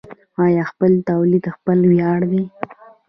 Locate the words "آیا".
0.45-0.63